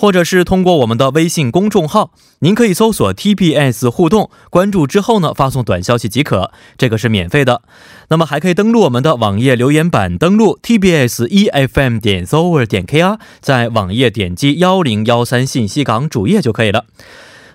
[0.00, 7.62] 或者是通过我们的微信公众号，您可以搜索 TBS 互动，关注之后呢发送短消息即可，这个是免费的。
[8.08, 16.84] 那么还可以登录我们的网页留言板，登录 TBS EFM 点 s o v e r 点 KR，在网页点击幺零幺三信息港主页就可以了。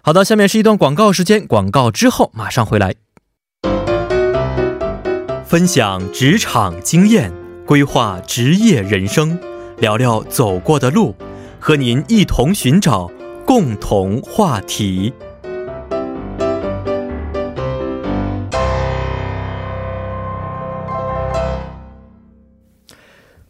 [0.02, 2.96] 好的，下面是一段广告时间，广告之后马上回来。
[5.46, 7.32] 分享职场经验，
[7.66, 9.40] 规划职业人生，
[9.78, 11.16] 聊聊走过的路，
[11.66, 13.10] 和您一同寻找
[13.46, 15.14] 共同话题。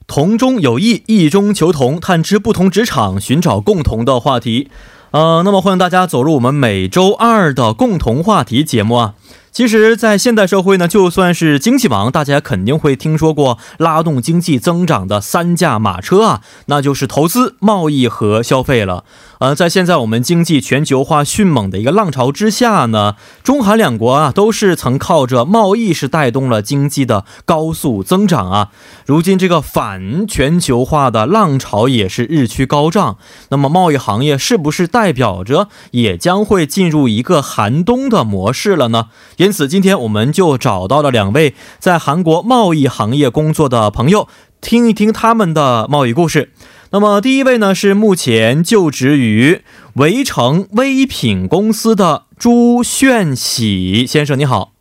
[0.05, 4.69] 同中有异，异中求同，探知不同职场，寻找共同的话题。
[5.09, 9.15] 呃，那么欢迎大家走入我们每周二的共同话题节目啊。
[9.53, 19.03] 其实，在现代社会呢，就算是经济王，大家肯定会听说过拉动经济增长的三驾马车啊，那就是投资、贸易和消费了。
[19.37, 28.69] 呃，在现在我们经济全球化迅猛的一个浪潮之下呢，中韩两国啊都是曾靠着贸易是带动了经济的高速增长啊。
[29.05, 33.17] 如今这个反全球化的浪潮也是日趋高涨，
[33.49, 39.09] 那么贸易行业是不是代表着也将会进入一个寒冬的模式了呢？
[39.43, 44.29] 因此，今天我们就找到了两位在韩国贸易行业工作的朋友，
[44.61, 46.53] 听一听他们的贸易故事。
[46.91, 49.61] 那么，第一位呢是目前就职于
[49.95, 54.71] 围城微品公司的朱炫喜先生，你好，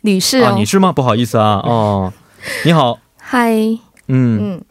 [0.00, 0.90] 女士啊，你是吗？
[0.90, 2.12] 不好意思啊，哦，
[2.64, 3.52] 你好，嗨，
[4.08, 4.62] 嗯嗯。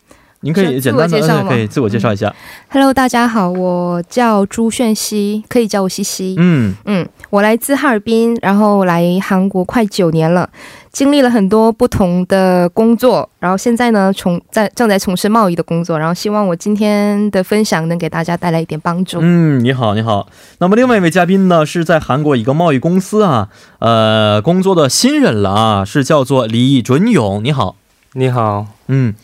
[0.45, 2.35] 您可以简单的可以自我介绍一下。
[2.67, 6.35] Hello，大家好，我叫朱炫熙，可以叫我西西。
[6.37, 10.47] 嗯嗯，我来自哈尔滨，然后来韩国快九年了，
[10.91, 19.17] 经历了很多不同的工作，然后现在呢，从在正在从事贸易的工作，然后希望我今天的分享能给大家带来一点帮助。
[19.19, 20.27] 嗯，你好，你好。
[20.59, 23.49] 那么另外一位嘉宾呢，是在韩国一个贸易公司啊，
[23.79, 27.43] 呃，工作的新人了啊，是叫做李准勇。
[27.43, 27.75] 你好，
[28.13, 29.15] 你好，嗯。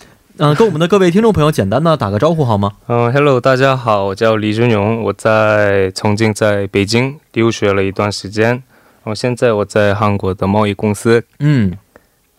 [0.41, 2.71] 嗯，跟我们的各位听众朋友简单的打个招呼好吗？
[2.87, 8.61] 嗯，Hello，大家好，我叫李俊勇我在曾经在北京留学了一段时间，然
[9.03, 11.73] 后现在我在韩国的贸易公司，嗯，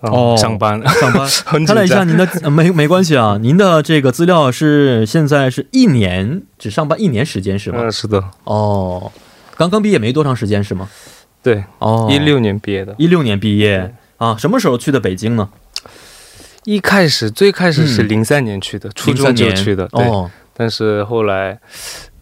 [0.01, 1.29] 哦，上班上班。
[1.67, 7.81] 看了一下您的，没没关系啊，您的这个资料是现在是一年只上班一年时间是吗？
[7.83, 8.25] 嗯，是的。
[8.45, 9.13] 哦，
[9.59, 10.89] 刚刚毕业没多长时间是吗？
[11.43, 15.51] 对，哦，一六年毕业的，一六年毕业啊，什么时候去的北京呢？
[16.71, 20.07] 一开始最开始是零三年去的，初中就去的，对。
[20.55, 21.59] 但是后来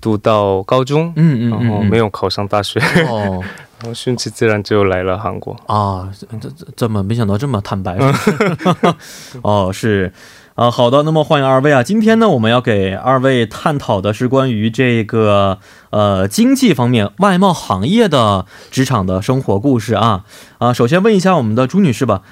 [0.01, 3.45] 读到高中，嗯嗯，然后没有考上大学，哦，
[3.83, 5.55] 然后顺其自然就来了韩国。
[5.67, 7.99] 啊，这这这么没想到这么坦白。
[9.43, 10.11] 哦，是
[10.55, 15.59] 啊，好的，那么欢迎二位啊，今天呢我们要给二位探讨的是关于这个
[15.91, 20.25] 呃经济方面外贸行业的职场的生活故事啊
[20.57, 22.23] 啊，首先问一下我们的朱女士吧。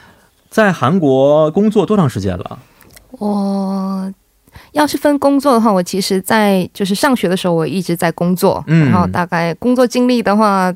[0.51, 2.59] 在韩国工作多长时间了？
[3.13, 4.13] 我
[4.73, 10.73] 要是分工作的话，我其实，在就是上学的时候，我一直在工作，然后大概工作经历的话，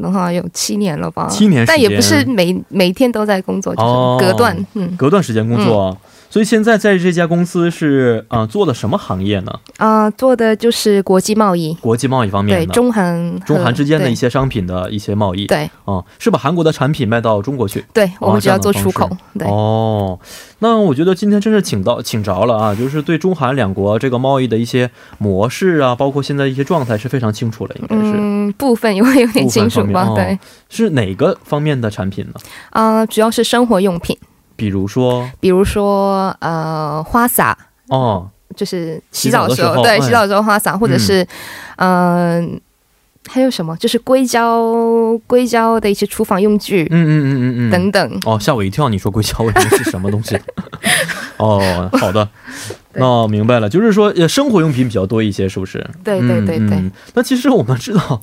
[0.00, 1.28] 的话有七年了吧。
[1.28, 5.96] 七年，但也不是每每天都在工作，就是隔断，嗯，隔段时间工作。
[6.34, 9.52] 所以现在在这家公司是啊，做的什么行业呢？
[9.76, 15.46] 啊，做的就是国际贸易，国际贸易方面的，对中韩中韩之间的一些商品的一些贸易。
[15.46, 17.84] 对，啊，是把韩国的产品卖到中国去。
[17.94, 19.08] 对，我们只要做出口。
[19.38, 20.18] 对，哦，
[20.58, 28.12] 那我觉得今天真是请到请着了啊，就是对中韩两国这个贸易的一些模式啊，包括现在一些状态是非常清楚了，应该是。
[28.16, 30.12] 嗯，部分因为有点清楚吧？
[30.16, 30.36] 对，
[30.68, 32.32] 是哪个方面的产品呢？
[32.70, 34.18] 啊，主要是生活用品。
[34.56, 37.56] 比如说，比如说，呃，花洒
[37.88, 41.26] 哦，就是洗澡的时候，对，洗澡的时候花洒，或者是，
[41.76, 42.60] 嗯，
[43.26, 43.76] 还有什么？
[43.76, 44.62] 就是硅胶，
[45.26, 48.20] 硅胶的一些厨房用具，嗯嗯嗯嗯嗯，等等。
[48.24, 48.88] 哦，吓我一跳！
[48.88, 50.38] 你说硅胶，我以为是什么东西？
[51.36, 52.28] 哦，好的，
[52.92, 55.84] 那明白了，就是说，呃生活用品比较多一些，是不是？
[56.04, 56.82] 对对对对。
[57.14, 58.20] 那其实我们知道。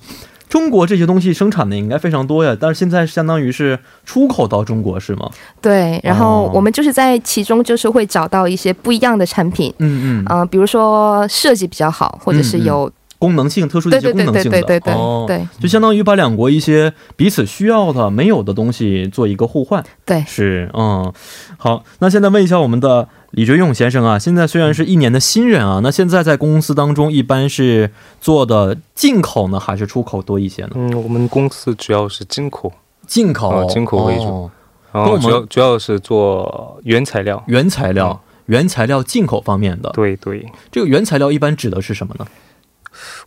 [0.51, 5.31] 中国这些东西生产的应该非常多呀，但是现在相当于是出口到中国是吗？
[5.62, 14.94] 对，然后我们就是在其中就是会找到一些不一样的产品，嗯嗯，呃，比如说设计比较好，或者是有功能性特殊的一些功能性的，对对对对
[15.27, 15.38] 对。
[15.38, 21.13] 对，就相当于把两国一些彼此需要的没有的东西做一个互换，对，是，嗯，
[21.56, 27.89] 好，那现在问一下我们的李哲勇先生啊，现在虽然是一年的新人啊，那现在在公司当中一般是
[28.19, 30.72] 做的进口呢，还是出口多一些呢？
[30.75, 32.74] 嗯，我们公司主要是进口，
[33.07, 34.51] 进口，进口为主。
[34.92, 39.89] 然后主要主要是做原材料，原材料，原材料进口方面的。
[39.92, 42.28] 对对，这个原材料一般指的是什么呢？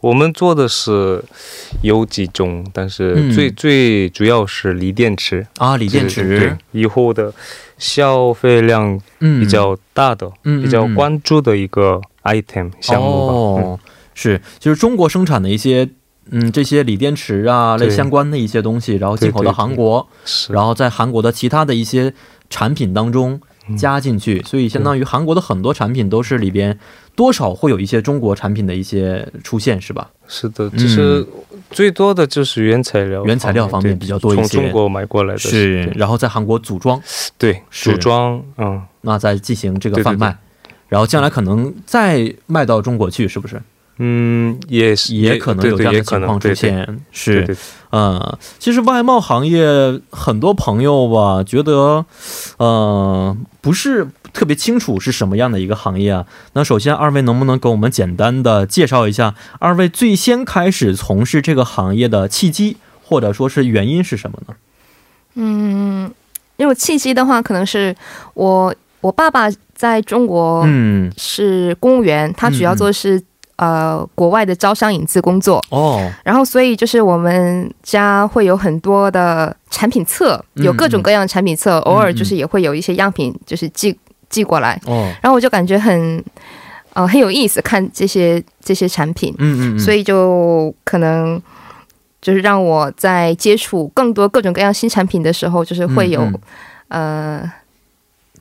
[0.01, 1.25] 我们做的是
[1.83, 5.47] 有几种，但是最最主要是锂电池。
[5.59, 6.57] 啊，锂电池。
[6.73, 7.33] 以后的
[7.79, 13.33] 消费量比较大的，比较关注的一个 item 项目吧。
[13.33, 13.81] 哦，
[14.15, 15.89] 是，就是中国生产的一些。
[16.31, 20.09] 嗯，这些锂电池啊，类相关的一些东西，然后进口到韩国，
[20.49, 22.15] 然后在韩国的其他的一些
[22.49, 23.39] 产品当中
[23.77, 26.79] 加进去，所以相当于韩国的很多产品都是里边
[27.17, 30.11] 多少会有一些中国产品的一些出现，是吧？
[30.27, 31.25] 是的，其实
[31.71, 37.01] 最多的就是原材料，原材料方面比较多一些，从中国买过来的，是，然后在韩国组装，
[37.39, 40.37] 对，组装，嗯，那再进行这个贩卖，
[40.89, 43.61] 然后将来可能再卖到中国去，是不是？
[43.99, 47.57] 嗯，也是，也可能有这样的情况出现，是，
[47.93, 52.05] 嗯，其实外贸行业很多朋友吧，觉得，
[52.57, 56.27] 呃，不是特别清楚是什么样的一个行业啊。
[56.55, 64.55] 那首先，二位能不能给我们简单的介绍一下，二位最先开始从事这个行业的契机，或者说是原因是什么呢？
[65.35, 66.13] 嗯，
[66.57, 67.95] 因为契机的话，可能是
[68.35, 73.23] 我我爸爸在中国，嗯，是公务员，他主要做的是。
[73.57, 75.65] 呃，国外的招商引资工作。
[75.71, 83.97] 哦，然后所以就是我们家会有很多的产品册，有各种各样的产品册，偶尔就是也会有一些样品，就是寄
[84.29, 84.81] 寄过来。
[84.87, 86.25] 哦，然后我就感觉很
[86.95, 91.41] 呃很有意思，看这些这些产品，嗯嗯，所以就可能
[92.21, 96.29] 就是让我在接触更多各种各样新产品的时候，就是会有
[96.89, 97.49] 呃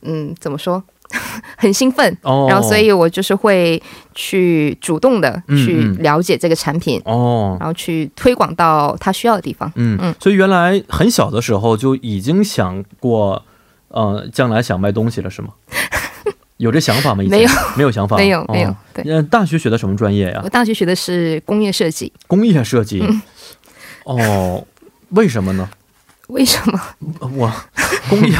[0.02, 0.82] 嗯怎么说？
[1.56, 3.80] 很兴奋，然后所以我就是会
[4.14, 9.70] 去主动的去了解这个产品哦，然后去推广到他需要的地方。
[9.76, 13.42] 嗯嗯，所以原来很小的时候就已经想过，
[13.88, 15.48] 呃，将来想卖东西了是吗？
[16.58, 17.24] 有这想法吗？
[17.28, 18.74] 没有，没有想法，没有没有。
[18.92, 20.40] 对，大学学的什么专业呀？
[20.44, 22.12] 我大学学的是工业设计。
[22.26, 23.02] 工业设计。
[24.04, 24.64] 哦，
[25.10, 25.68] 为什么呢？
[26.28, 26.80] 为什么？
[27.36, 27.52] 我
[28.08, 28.36] 工业。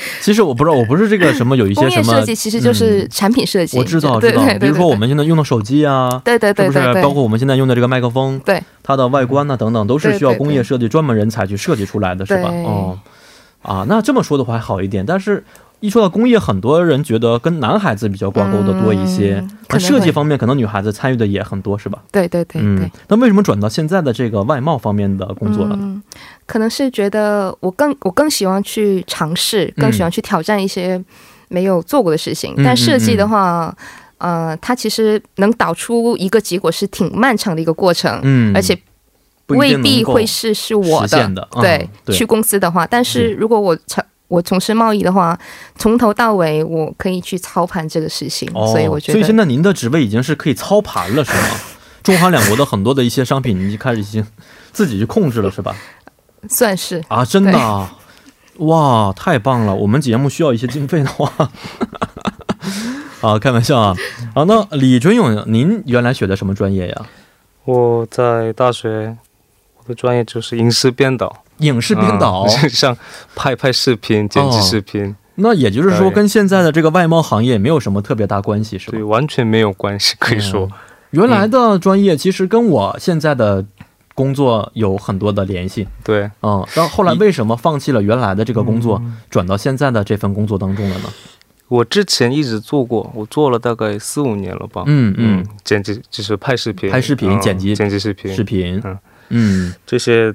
[0.22, 3.78] 其实我不知道，我不是这个什么有一些什么设计，其实就是产品设计。
[3.78, 4.44] 我知道，知道。
[4.60, 7.02] 比如说我们现在用的手机啊，对对对，是不是？
[7.02, 12.48] 包括我们现在用的这个麦克风，对它的外观呢等等，都是需要工业设计专门人才去设计出来的，是吧？
[12.50, 12.98] 哦，
[13.62, 15.44] 啊，那这么说的话还好一点，但是。
[15.80, 19.46] 一说到工业，很多人觉得跟男孩子比较挂钩的多一些。
[19.68, 22.02] 那设计方面，可能女孩子参与的也很多，是吧？
[22.10, 22.60] 对对对。
[22.60, 25.76] 嗯，那为什么转到现在的这个外贸方面的工作了？
[25.78, 26.02] 嗯，
[26.46, 31.00] 可能是觉得我更我更喜欢去尝试，更喜欢去挑战一些
[31.46, 32.54] 没有做过的事情。
[32.64, 33.72] 但设计的话，
[34.18, 38.18] 呃，它其实能导出一个结果是挺漫长的一个过程。
[38.24, 38.76] 嗯，而且
[39.46, 41.48] 未必会是是我的。
[41.60, 44.04] 对，去公司的话，但是如果我成。
[44.28, 45.38] 我从事贸易的话，
[45.76, 49.12] 从头到尾我可以去操盘这个事情，所以我觉得。
[49.14, 51.48] 所以现在您的职位已经是可以操盘了，是吗？
[52.04, 54.26] 中韩两国的很多的一些商品，您就开始已经
[54.72, 55.74] 自己去控制了，是吧？
[56.48, 57.98] 算是啊，真的，啊
[58.58, 59.74] 哇，太棒了！
[59.74, 61.32] 我们节目需要一些经费的话，
[63.20, 63.94] 啊，开玩笑啊。
[64.34, 67.06] 啊，那李准勇，您原来学的什么专业呀？
[67.64, 69.16] 我在大学，
[69.76, 71.44] 我的专业就是影视编导。
[71.58, 72.96] 影视编导， 像
[73.34, 78.92] 拍拍视频、剪辑视频，那也就是说，跟现在的这个外贸行业没有什么特别大关系，是吧？
[78.92, 80.68] 对，完全没有关系，可以说，
[81.10, 83.64] 原来的专业其实跟我现在的
[84.14, 85.86] 工作有很多的联系。
[86.02, 89.00] 对，嗯，那后来为什么放弃了原来的这个工作，
[89.30, 91.04] 转到现在的这份工作当中了呢？
[91.68, 94.84] 我之前一直做过，我做了大概四五年了吧。
[94.86, 98.98] 嗯嗯，剪辑就是拍视频、拍视频、剪辑、剪辑视频、视频，嗯。
[99.28, 100.34] 嗯，这些。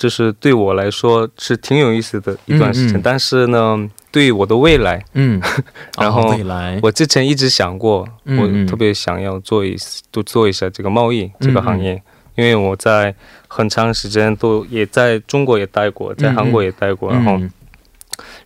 [0.00, 5.38] 就是对我来说是挺有意思的一段时间，但是呢，对于我的未来，嗯，
[6.00, 9.76] 然后未来，我之前一直想过，我特别想要做一
[10.10, 12.02] 多做一下这个贸易这个行业，
[12.34, 13.14] 因为我在
[13.46, 17.38] 很长时间都也在中国也待过，在韩国也待过，然后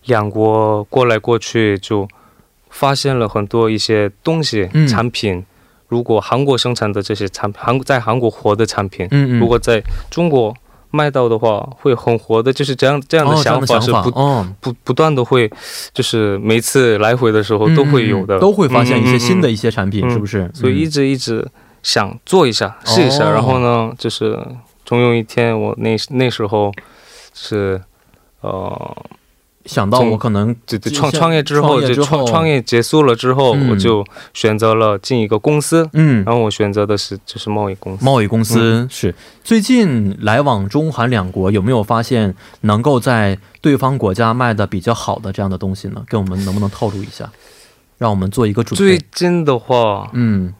[0.07, 2.05] 两国过来过去就
[2.69, 5.45] 发现了很多一些东西产品，
[5.87, 9.07] 如果韩国生产的这些产品，韩在韩国活的产品，
[9.39, 9.81] 如果在
[10.11, 10.53] 中国。
[10.91, 14.11] 卖到的话会很活的，就是这样这样的想法是不
[14.59, 15.51] 不不断的会，
[15.93, 20.49] 就是每次来回的时候都会有的，都会发现一些新的一些产品，是不是？
[20.53, 21.45] 所以一直一直
[21.83, 24.39] 想做一下试一下，然后呢，就是
[24.85, 26.71] 总有一天我那那时候
[27.33, 27.81] 是
[28.41, 28.97] 呃
[29.65, 38.05] 想到我可能对对创创业之后就创创业结束了之后，我就选择了进一个公司，嗯，然后我选择的是就是贸易公司。
[38.05, 46.03] 贸易公司是最近来往中韩两国，有没有发现能够在对方国家卖的比较好的这样的东西呢？
[46.07, 47.29] 给我们能不能透露一下，
[47.97, 48.97] 让我们做一个准备。
[48.97, 50.53] 最近的话，嗯，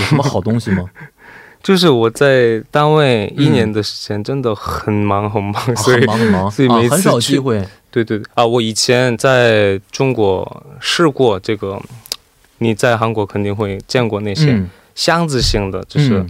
[0.00, 0.84] 有什么好东西吗？
[1.62, 6.04] 就是我在单位一年的时间真的很忙很忙，所以
[6.50, 7.66] 所以每次很少机会。
[7.90, 11.80] 对对啊，我以前在中国试过这个，
[12.58, 14.62] 你在韩国肯定会见过那些
[14.94, 16.26] 箱子型的，就是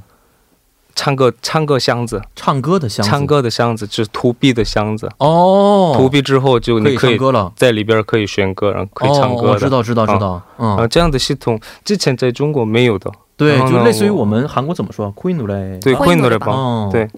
[0.95, 5.09] 唱歌唱歌箱子，唱歌的箱子，唱歌的箱子就是投币的箱子。
[5.19, 7.19] 哦，投币之后就你可以
[7.57, 9.59] 在里边可以选歌，然后可以唱歌的。
[9.59, 10.43] 知道知道知道。
[10.59, 13.11] 嗯，这样的系统之前在中国没有的。
[13.37, 15.79] 对，就类似于我们韩国怎么说，Queen 嘞？
[15.81, 16.91] 对，Queen？
[16.91, 17.09] 对。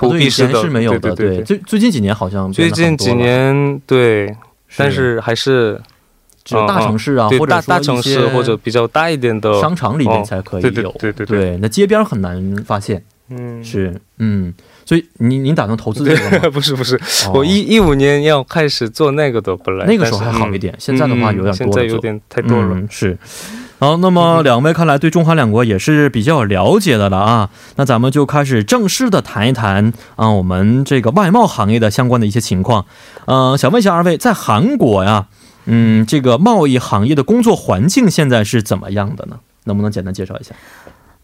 [0.00, 4.34] 投币式是没有的，对，最最近几年好像最近几年对，
[4.78, 5.78] 但是还是
[6.42, 14.54] 只有大城市啊，或者大大城市或者比较大一点的商场里面才可以有，对对对，那街边很难发现，嗯，是，嗯，
[14.86, 16.48] 所以您您打算投资这个？
[16.50, 16.98] 不是不是，
[17.34, 23.18] 我一一五年要开始做那个的，本来那个时候还好一点，现在的话有点多，现在有点太多了，是。
[23.80, 27.48] 好，那么两位看来对中韩两国也是比较了解的了啊。
[27.76, 32.84] 那咱们就开始正式的谈一谈啊，我们这个外贸行业的相关的一些情况。
[33.24, 35.28] 呃，想问一下二位，在韩国呀，
[35.64, 39.38] 嗯，这个贸易行业的工作环境现在是怎么样的呢？
[39.64, 40.54] 能不能简单介绍一下？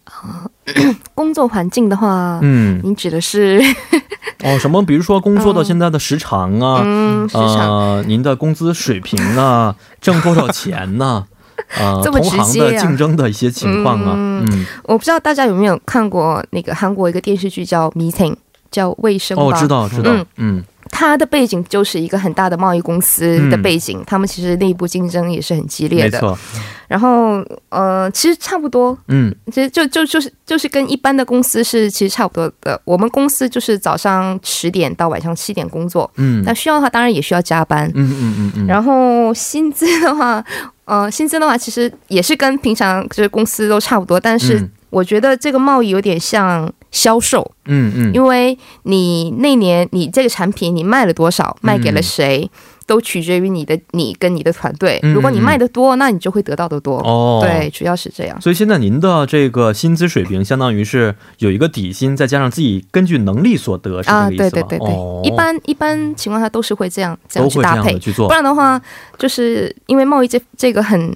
[0.04, 0.48] 啊，
[1.14, 3.60] 工作环境的话，嗯，您指的是
[4.42, 4.82] 哦什么？
[4.82, 11.04] 比如说工作到现在的时长啊，嗯，时长，您的工资水平啊，挣多少钱呢？
[11.04, 11.36] 啊，
[12.02, 12.80] 这么直接啊！
[12.80, 18.32] 竞争的一些情况啊，嗯，我不知道大家有没有看过那个韩国一个电视剧叫《Meeting》，
[18.70, 26.38] 叫卫生哦，知道知道，嗯，嗯它的背景就是一个很大的贸易公司的背景，他们其实内部竞争也是很激烈的，没错。
[26.87, 32.80] 然后呃，其实差不多，嗯，其实就就就是就是跟一般的公司是其实差不多的。
[32.85, 38.66] 我们公司就是早上十点到晚上七点工作，嗯，那需要的话当然也需要加班，嗯嗯嗯嗯。
[38.66, 40.42] 然后薪资的话。
[40.87, 52.50] 呃，薪资的话，其实也是跟平常就是公司都差不多，但是我觉得这个贸易有点像销售，嗯嗯，因为你那年你这个产品你卖了多少，卖给了谁。
[52.88, 55.00] 都取决于你的你跟你的团队。
[55.02, 56.99] 如果你卖的多，那你就会得到的多。
[56.99, 58.40] 哦，对，主要是这样。
[58.40, 64.50] 所以现在您的这个薪资水平，相当于是有一个底薪，再加上自己根据能力所得，是这个意思吗？
[64.50, 68.81] 对对对对，一般一般情况下都是会这样这样去搭配去做，不然的话，
[69.19, 71.12] 就是因为贸易这这个很。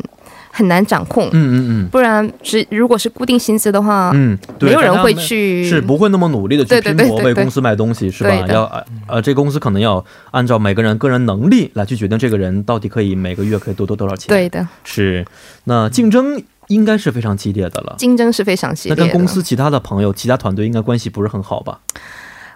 [0.53, 8.31] 很难掌控，嗯嗯嗯，不然是如果是固定薪资的话，嗯，没有人会去，是不会那么努力的去拼搏为公司卖东西，是吧？
[8.49, 14.29] 要呃，这公司可能要按照每个人个人能力来去决定这个人到底可以每个月可以多多多少钱。
[14.29, 15.25] 对的，是
[15.65, 18.97] 那竞争应该是非常激烈的了，竞争是非常激烈。
[18.99, 21.79] 那跟公司其他的朋友、其他团队应该关系不是很好吧？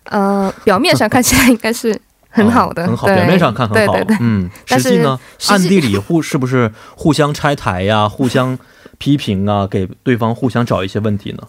[0.04, 1.98] 呃，表面上看起来应该是。
[2.34, 8.58] 很好的，很好，表面上看很好，嗯，实际呢，暗地里互是不是互相拆台呀，互相
[8.98, 11.38] 批评啊，给对方互相找一些问题呢？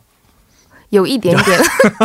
[0.90, 1.60] 有一点点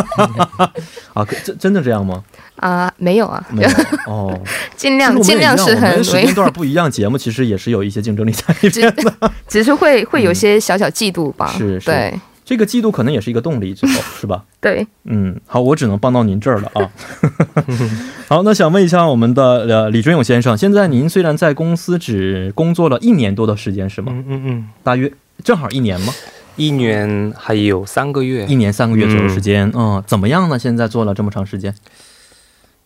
[1.13, 2.23] 啊，真真的这样吗？
[2.55, 3.69] 啊，没有啊，没有
[4.07, 4.37] 哦，
[4.75, 12.19] 尽量尽量是很时间段不一样，节目其实也是有一些竞争力在里面的，只是会会有些小小嫉妒吧，是，对。
[12.43, 14.43] 这个季度可能也是一个动力，之后 是吧？
[14.59, 16.91] 对，嗯，好，我只能帮到您这儿了啊。
[18.27, 24.11] 好，那想问一下我们的呃李春勇先生，现在您虽然在公司只工作了一年多的时间，是吗？
[24.13, 25.11] 嗯嗯嗯，大约
[25.43, 26.13] 正好一年吗？
[26.57, 30.59] 一年还有三个月，一年三个月左右时间，嗯，怎么样呢？
[30.59, 31.73] 现在做了这么长时间，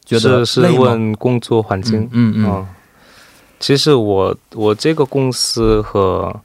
[0.05, 2.67] 觉得是问工作环境，嗯嗯，
[3.59, 6.41] 其实我我这个公司和。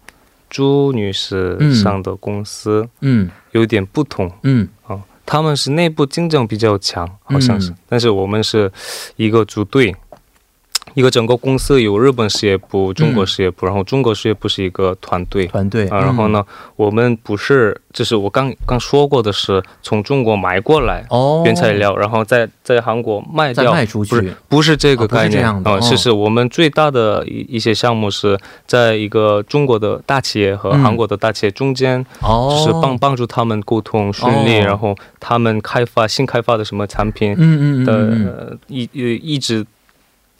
[0.51, 8.71] 朱女士上的公司，嗯，有点不同，嗯，啊，他们是内部竞争比较强，好像是，但是我们是
[9.17, 9.95] 一个组队。
[10.95, 15.87] 一个整个公司有日本事业部、中国事业部，然后中国事业部是一个团队，团队。
[15.87, 16.45] 然后呢，
[16.75, 21.07] 我们不是，就是我刚刚说过的是从中国买过来
[21.45, 25.45] 原材料，然后在在韩国卖掉，卖出去，不是不是这个概念。
[25.65, 39.65] 啊，是是我们最大的一一些项目是在一个中国的大企业和韩国的大企业中间，就是帮帮助他们沟通顺利，然后他们开发新开发的什么产品，嗯嗯的一一直。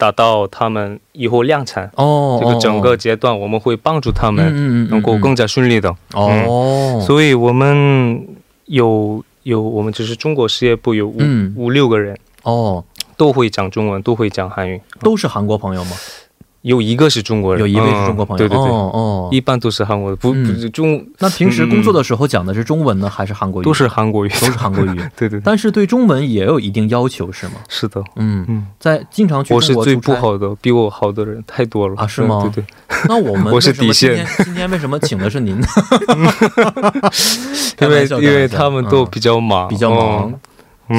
[0.01, 6.99] 达到他们以后量产哦，这个整个阶段我们会帮助他们能够更加顺利的哦。
[7.05, 8.27] 所以我们
[8.65, 11.19] 有有我们就是中国事业部有五
[11.55, 12.83] 五六个人哦，
[13.15, 15.91] 都会讲中文，都会讲韩语，都是韩国朋友吗？
[16.61, 21.03] 有一个是中国人，有一位是中国朋友，对对对，哦哦，一般都是韩国的，不不是中。
[21.19, 23.65] 那平时工作的时候讲的是中文呢，还是韩国语？
[23.65, 25.01] 都是韩国语，都是韩国语。
[25.17, 25.41] 对对。
[25.43, 27.53] 但是对中文也有一定要求，是吗？
[27.67, 32.41] 是的，嗯嗯，在经常去我是最不好的，比我好的人太多了啊，是吗？
[32.53, 32.65] 对对。
[33.07, 34.25] 那我们 我是底线。
[34.43, 35.57] 今天为什么请的是您？
[37.81, 40.31] 因为因为他们都比较忙，比较忙。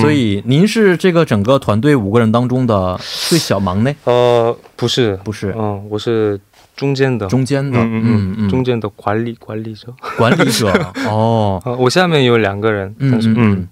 [0.00, 3.94] 所以您是这个整个团队五个人当中的最小忙内？
[4.04, 6.40] 呃，不是，不是，嗯，我是
[6.76, 10.72] 中间的，中间的，嗯嗯，中间的管理管理者，管理者。
[11.08, 13.68] 哦， 我下面有两个人，嗯嗯。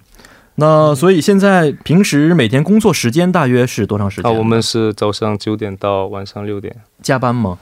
[0.55, 4.29] 那所以现在平时每天工作时间大约是多长时间？
[4.29, 7.57] 啊，我们是早上九点到晚上六点，加班吗？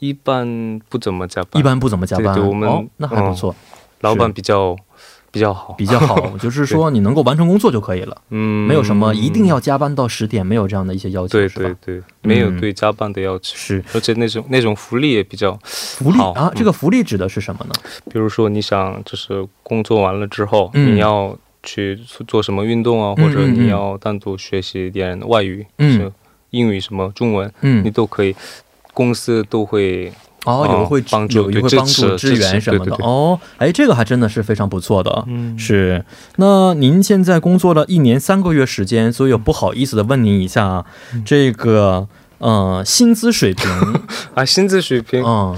[0.00, 2.34] 一般不怎么加班，一般不怎么加班。
[2.34, 3.54] 对，我们那还不错，
[4.00, 4.76] 老板比较。
[5.34, 8.16] 比较好，比较好， 就是说你能够完成工作就可以了。
[8.30, 13.56] 嗯，没有什么一定要加班到十点，没有这样的一些要求，对对对，没有对加班的要求。
[13.56, 16.20] 是，而且那种那种福利也比较福利？
[16.20, 16.52] 啊。
[16.54, 17.72] 这个福利指的是什么呢？
[18.12, 21.98] 比如说你想就是工作完了之后，你要去
[22.28, 26.12] 做什么运动啊，或者你要单独学习一点外语，嗯，
[26.50, 28.36] 英语什么中文，嗯，你都可以，
[28.92, 30.12] 公司都会。
[30.44, 33.38] 哦，有会帮助，有会帮助支援什么的哦。
[33.58, 35.24] 哎，这个还真的是非常不错的。
[35.26, 36.04] 嗯，是。
[36.36, 40.84] 那您现在工作了一年三个月时间，所以不好意思的问您一下啊，
[41.24, 42.06] 这个
[42.38, 43.70] 呃薪资水平
[44.34, 45.56] 啊，薪资水平嗯。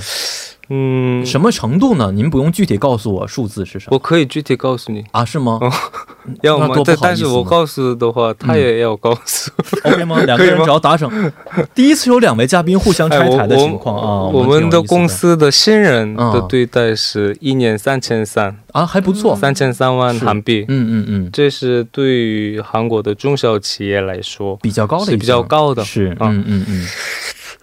[0.68, 2.10] 嗯，什么程度呢？
[2.12, 5.24] 您不用具体告诉我数字是什么，我可以具体告诉你啊？
[5.24, 5.60] 是吗？
[6.42, 6.68] 要吗？
[6.84, 9.50] 但但是我告诉的话，他也要告诉
[9.84, 10.20] ，OK 吗？
[10.26, 11.32] 两个人只要达成。
[11.72, 14.22] 第一次有两位嘉宾互相拆台的情况啊。
[14.32, 20.64] 我们的公司的新人的对待是一年三千三啊，还不错，三千三万韩币。
[20.68, 26.86] 嗯嗯嗯，这是对于韩国的中小企业来说比较高的，是比较高的，是嗯嗯嗯。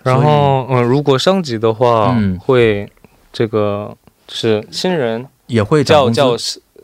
[0.04, 2.88] 然后，嗯，如果升级的话，会
[3.32, 3.96] 这个
[4.28, 6.36] 是新人也会叫叫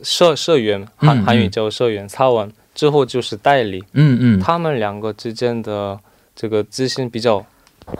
[0.01, 6.00] 社社员，韩韩语叫社员，擦完之后就是代理，嗯嗯，他们两个之间的
[6.33, 7.46] 这个资薪比较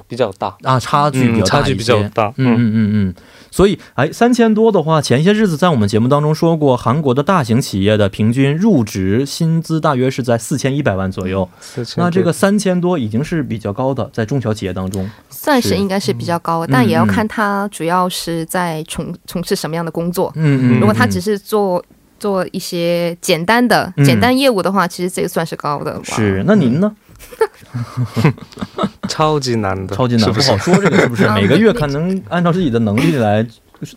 [0.08, 3.15] 比较大啊，差距比较差距比较大，嗯嗯嗯嗯。
[3.52, 11.49] 所以，哎，三千多的话，前些日子在我们节目当中说过，韩国的大型企业的平均入职薪资大约是在四千一百万左右。
[11.97, 20.32] 那这个三千多已经是比较高的，在中小企业当中，算是应该是比较高，但也要看他主要是在从从事什么样的工作。
[20.36, 20.80] 嗯嗯。
[20.80, 21.84] 如果他只是做
[22.19, 25.99] 做一些简单的简单业务的话，其实这个算是高的。
[26.04, 26.95] 是，那您呢？
[29.08, 31.30] 超级难的，超级难，不好说这个是不是？
[31.34, 33.44] 每个月看能按照自己的能力来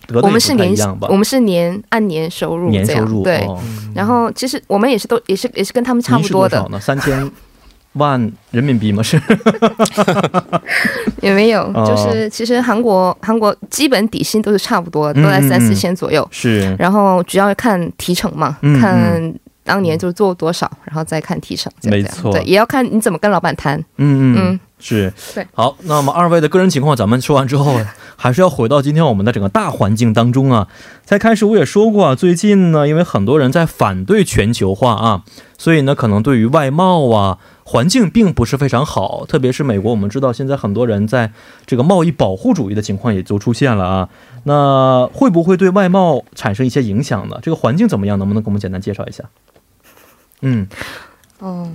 [0.06, 1.08] 得的不太一样吧。
[1.10, 3.46] 我们是年按年收入，年收入对。
[3.94, 6.66] 然后其实我们也是都也是也是跟他们差不多的。
[6.70, 6.78] 呢？
[6.78, 7.30] 三千
[7.94, 9.02] 万人民币吗？
[9.02, 9.20] 是？
[11.20, 16.26] 也没有，就是其实韩国韩国基本底薪都是差不多，都在三四千左右。
[16.30, 16.74] 是。
[16.78, 19.34] 然后主要看提成嘛，看。
[19.64, 23.78] 当年就做多少，然后再看提成，没错，对，也要看你怎么跟老板谈。
[23.96, 25.46] 嗯嗯，是，对。
[25.54, 27.80] 好，那么二位的个人情况咱们说完之后，
[28.16, 30.66] 还是要回到今天我们的整个大环境当中啊。
[31.04, 35.22] 在开始我也说过啊，最近呢，因为很多人在反对全球化啊，
[35.56, 39.24] 所以呢，可能对于外贸啊环境并不是非常好。
[39.26, 41.30] 特别是美国，我们知道现在很多人在
[41.66, 44.08] 这个贸易保护主义的情况也就出现了啊。
[44.44, 47.38] 那会不会对外贸产生一些影响呢？
[47.40, 48.18] 这个环境怎么样？
[48.18, 49.22] 能不能给我们简单介绍一下？
[50.42, 50.66] 嗯，
[51.40, 51.68] 哦，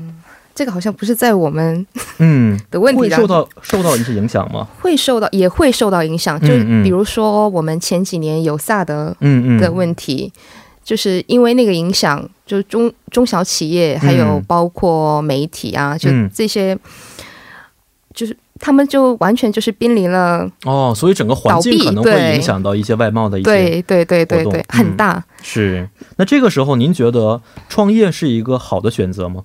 [0.56, 1.86] 这个好像不是在我们
[2.20, 2.60] 嗯。
[2.72, 4.68] 的问题，上受到受到一些影响吗？
[4.80, 6.40] 会受到，也会受到影响。
[6.40, 6.48] 就
[6.84, 9.62] 比如说，我们前几年有萨德嗯嗯。
[9.62, 10.32] 的问题，
[10.84, 16.78] 就是因为那个影响，就中中小企业还有包括媒体啊，就这些，
[18.14, 25.24] 就是他们就完全就是濒临了哦，所以整个环境可能会影响到一些外贸的一些对对对对对很大。
[25.42, 29.44] 是，那这个时候您觉得创业是一个好的选择吗？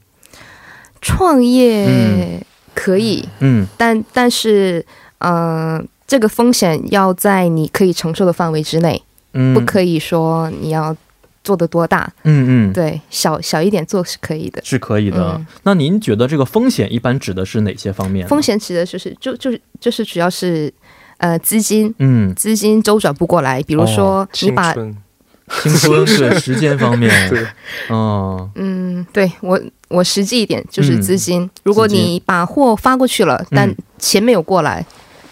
[1.01, 2.45] 创业
[2.75, 4.85] 可以，嗯，但但是，
[5.19, 10.97] 呃，这个风险要在你可以承受的范围之内，嗯，不可以说你要
[11.45, 15.41] 做的多大，嗯嗯，对，小小一点做是可以的，是可以的。
[15.65, 18.27] 那您觉得这个风险一般指的是哪些方面？
[18.29, 20.73] 风险指的就是就就是就是主要是
[21.19, 24.73] 呃资金，嗯，资金周转不过来，比如说你把。
[24.73, 24.97] 青春。
[26.07, 27.47] 是时间方面， 对，
[27.91, 34.87] 嗯嗯，对我我实际一点就是资金，如果你把货发过去了，但钱没有过来，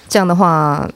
[0.08, 0.86] 这样的话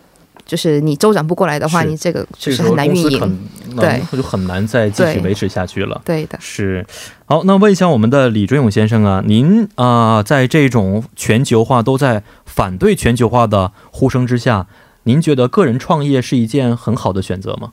[0.47, 6.01] 就是你周转不过来的话，你这个就是很难运营，对，就很难再继续维持下去了。
[6.05, 6.87] 对的，是。
[7.25, 14.67] 好，那问一下我们的李追勇先生啊，您啊，在这种全球化都在反对全球化的呼声之下，
[15.05, 17.73] 您觉得个人创业是一件很好的选择吗？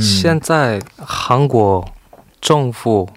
[0.00, 1.86] 现在韩国
[2.40, 3.08] 政府。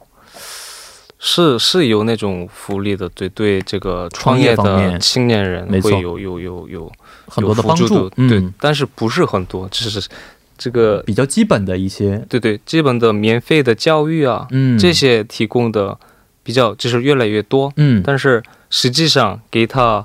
[1.24, 6.92] 是是有那种福利的，对对，这个创业的青年人会有有有有
[7.28, 10.10] 很多的帮助，对，但是不是很多，只是
[10.58, 15.96] 这个比较基本的一些，对对，基本的免费的教育啊，嗯，这些提供的
[16.42, 20.04] 比较就是越来越多，嗯，但是实际上给他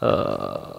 [0.00, 0.78] 呃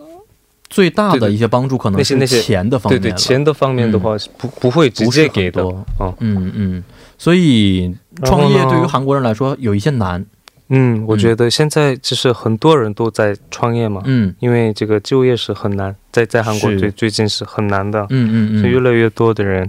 [0.70, 6.14] 最大的一些帮助可能是那些钱的方面，对对，钱的方面的话不不会直接给的，哦。
[6.20, 6.84] 嗯嗯。
[7.20, 10.26] 所以创业对于韩国人来说有一些难。
[10.72, 14.04] 嗯，我觉得现在就是很多人都在创业嘛。
[14.06, 18.06] 嗯，因为这个就业是很难，在在韩国最最近是很难的。
[18.12, 18.62] 嗯嗯嗯。
[18.62, 19.68] 所以越来越多的人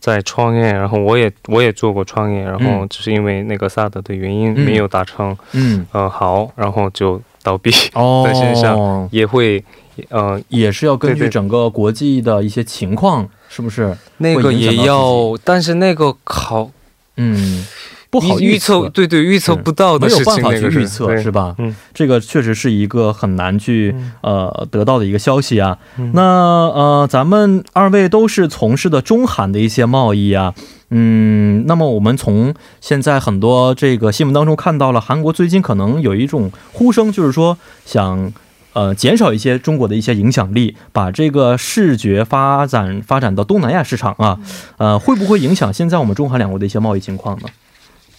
[0.00, 5.36] 在创业，然后我也我也做过创业，然后就是因为那个萨德的原因没有达成。
[5.52, 5.86] 嗯。
[5.92, 7.70] 呃，好，然后就倒闭。
[7.92, 8.24] 哦。
[8.26, 9.62] 在线上也会，
[10.08, 13.94] 呃，也是要根据整个国际的一些情况，是不是？
[14.16, 16.70] 那个也要，但是那个考。
[17.18, 17.66] 嗯，
[18.10, 21.54] 不好预测，对对，预测不到的，没有办法去预测，是吧？
[21.58, 25.76] 嗯，这个确实是一个很难去呃得到的一个消息啊。
[26.14, 30.54] 那呃，咱们二位都是从事的中韩的一些贸易啊，
[30.90, 38.32] 嗯，那么我们从现在很多这个新闻当中看到了，韩国最近可能有一种呼声，就是说想。
[38.74, 44.38] 呃，减少一些中国的一些影响力，把这个视觉发展发展到东南亚市场啊，
[44.76, 47.48] 呃，会不会影响现在我们中韩两国的一些贸易情况呢？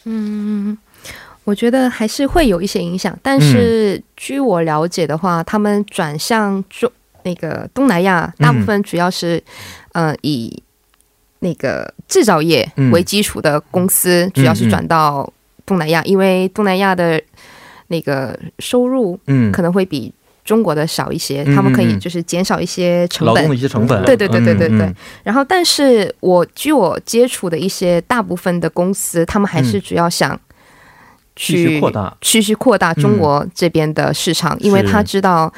[0.06, 0.78] 嗯，
[1.46, 6.92] 我觉得还是会有一些影响，但是据我了解的话，他们转向中
[7.24, 9.42] 那个东南亚，大部分主要是
[9.94, 10.62] 呃以
[11.40, 15.32] 那个制造业为基础的公司，主要是转到
[15.66, 17.22] 东南亚，因为东南亚的
[17.88, 20.14] 那个收入嗯可能会比。
[20.50, 24.04] 中国的少一些，他们可以就是减少一些成本，劳动的一些成本。
[24.04, 24.92] 对对对对对对。
[25.24, 30.36] 然后，但是我据我接触的一些大部分的公司，他们还是主要想
[31.36, 35.54] 去扩大，继续扩大中国这边的市场，因为他知道。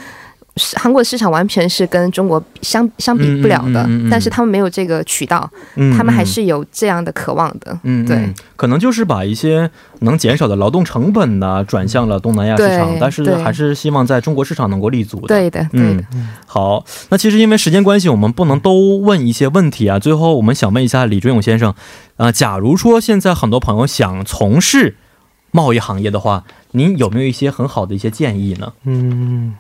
[0.75, 5.49] 韩国市场完全是跟中国相相比不了的，但是他们没有这个渠道，
[5.97, 7.79] 他们还是有这样的渴望的。
[7.83, 15.27] 嗯，对，可能就是把一些能减少的劳动成本呢转向了东南亚市场，但是还是希望在中国市场能够立足的。
[15.27, 16.03] 对的，对的。
[16.45, 19.97] 好，那其实因为时间关系，我们不能都问一些问题啊。
[19.97, 21.73] 最后，我们想问一下李准勇先生，
[22.17, 24.97] 啊，假如说现在很多朋友想从事
[25.51, 28.73] 贸易行业的话，您有没有一些很好的一些建议呢？
[28.83, 29.55] 嗯。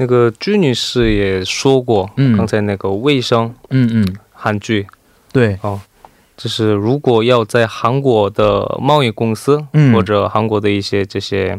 [0.00, 2.34] 那个朱女士也说过，嗯。
[2.34, 4.86] 刚才那个卫生，嗯嗯，韩剧，
[5.30, 5.58] 对。
[5.60, 5.78] 哦，
[6.38, 11.58] 就是如果要在韩国的贸易公司，或者韩国的一些这些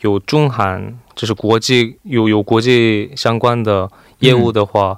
[0.00, 4.96] 有中韩，就是国际有有国际相关的业务的话，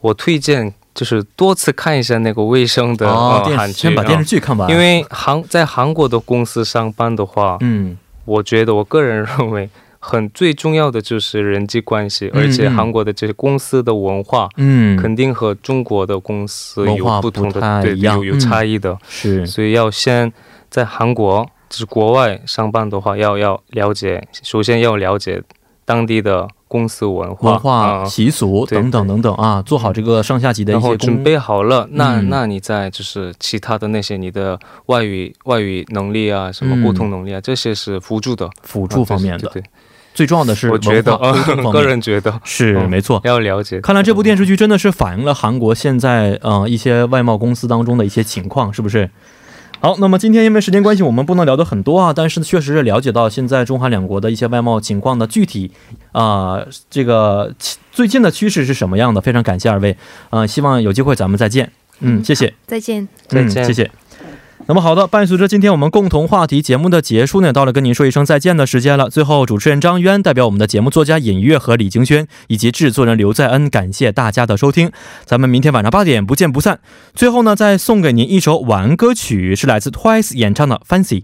[0.00, 3.14] 我推荐就是多次看一下那个卫生的
[3.56, 9.70] 韩剧，先把电视剧看完，因为韩在韩国的公司上班的话，嗯，我觉得我个人认为。
[10.04, 20.32] 很最重要的就是人际关系，而且韩国的这些公司的文化，嗯，肯定和中国的公司有不同的对有有差异的，是，所以要先
[20.68, 25.40] 在韩国就是国外上班的话，要要了解，首先要了解
[25.84, 38.50] 当地的公司文化、文化习俗等等等等啊，做好这个上下级的一些准备好了，那那你在就是其他的那些你的外语外语能力啊，什么沟通能力啊，这些是辅助的。
[38.62, 39.48] 辅助方面的。
[39.50, 39.62] 对。
[40.14, 41.16] 最重要的是，我觉得，
[41.72, 43.80] 个人觉得是没错，要了解。
[43.80, 49.10] 看来这部电视剧真的是反映了韩国现在呃一些外贸公司当中的一些情况，是不是？
[49.80, 55.72] 好，那么今天因为时间关系，我们不能聊的很多啊，但是确实是了解到现在中韩两国的一些外贸情况的具体
[56.12, 57.52] 啊，这个
[57.90, 59.20] 最近的趋势是什么样的？
[59.20, 59.96] 非常感谢二位，
[60.30, 61.72] 嗯，希望有机会咱们再见。
[61.98, 63.90] 嗯，谢谢，再见，再见，谢谢。
[64.66, 69.10] 那么好的，伴随着今天我们共同话题节目的结束呢，到了跟您说一声再见的时间了。
[69.10, 74.92] 最后，主持人张渊代表我们的节目作家尹月和李晶轩以及制作人刘在恩，感谢大家的收听。
[75.24, 76.78] 咱们明天晚上八点不见不散。
[77.12, 81.20] 最后呢，再送给您一首晚安歌曲，是来自 Twice 演唱的《Fancy》。